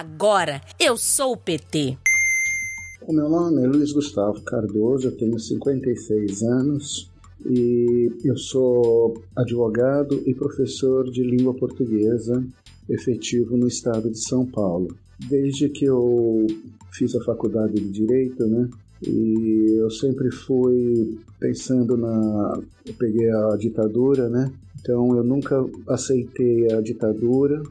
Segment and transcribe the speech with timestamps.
[0.00, 1.98] Agora eu sou o PT.
[3.06, 7.10] O meu nome é Luiz Gustavo Cardoso, eu tenho 56 anos
[7.44, 12.42] e eu sou advogado e professor de língua portuguesa
[12.88, 14.88] efetivo no estado de São Paulo.
[15.28, 16.46] Desde que eu
[16.94, 18.70] fiz a faculdade de Direito, né,
[19.06, 22.58] e eu sempre fui pensando na.
[22.86, 24.50] Eu peguei a ditadura, né?
[24.80, 27.62] Então eu nunca aceitei a ditadura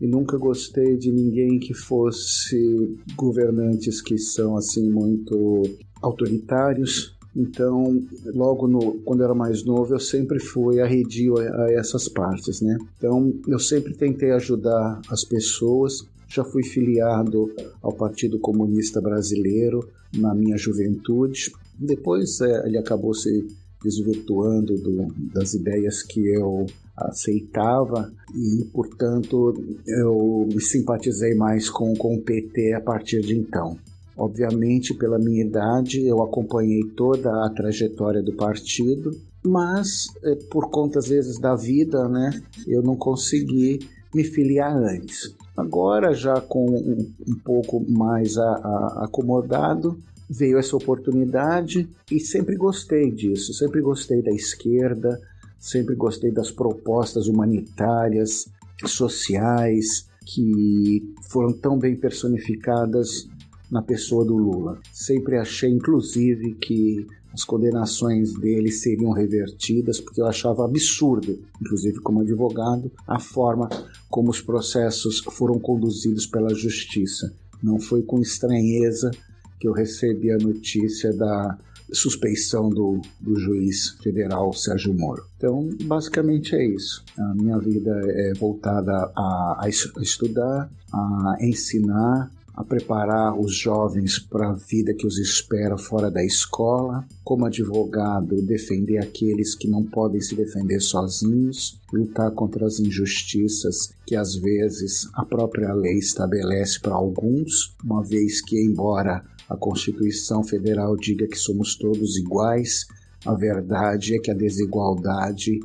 [0.00, 5.62] e nunca gostei de ninguém que fosse governantes que são assim muito
[6.02, 7.14] autoritários.
[7.36, 12.08] Então, logo no, quando eu era mais novo, eu sempre fui arredio a, a essas
[12.08, 12.78] partes, né?
[12.96, 16.06] Então, eu sempre tentei ajudar as pessoas.
[16.28, 17.52] Já fui filiado
[17.82, 21.52] ao Partido Comunista Brasileiro, na minha juventude.
[21.78, 23.46] Depois é, ele acabou se
[23.82, 26.66] desvirtuando do, das ideias que eu
[26.96, 29.54] aceitava e, portanto,
[29.86, 33.76] eu me simpatizei mais com, com o PT a partir de então.
[34.16, 39.10] Obviamente, pela minha idade, eu acompanhei toda a trajetória do partido,
[39.42, 43.80] mas é, por conta, às vezes, da vida, né, eu não consegui
[44.14, 45.34] me filiar antes.
[45.56, 49.98] Agora, já com um, um pouco mais a, a, acomodado,
[50.30, 55.20] veio essa oportunidade e sempre gostei disso, sempre gostei da esquerda,
[55.64, 58.46] sempre gostei das propostas humanitárias,
[58.84, 63.26] sociais, que foram tão bem personificadas
[63.70, 64.78] na pessoa do Lula.
[64.92, 72.20] Sempre achei, inclusive, que as condenações dele seriam revertidas, porque eu achava absurdo, inclusive como
[72.20, 73.66] advogado, a forma
[74.10, 77.34] como os processos foram conduzidos pela justiça.
[77.62, 79.10] Não foi com estranheza
[79.58, 81.58] que eu recebi a notícia da
[81.92, 85.24] suspeição do, do juiz federal Sérgio Moro.
[85.36, 87.04] Então, basicamente é isso.
[87.18, 94.50] A minha vida é voltada a, a estudar, a ensinar, a preparar os jovens para
[94.50, 100.20] a vida que os espera fora da escola, como advogado, defender aqueles que não podem
[100.20, 106.94] se defender sozinhos, lutar contra as injustiças que às vezes a própria lei estabelece para
[106.94, 112.86] alguns, uma vez que, embora a Constituição Federal diga que somos todos iguais,
[113.26, 115.58] a verdade é que a desigualdade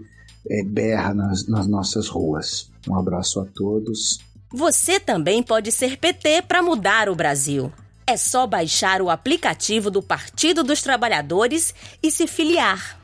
[0.49, 2.71] é, berra nas, nas nossas ruas.
[2.87, 4.19] Um abraço a todos
[4.51, 7.71] você também pode ser PT para mudar o Brasil.
[8.07, 12.98] É só baixar o aplicativo do Partido dos Trabalhadores e se filiar.